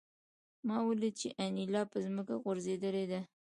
[0.67, 3.21] ما ولیدل چې انیلا په ځمکه غورځېدلې ده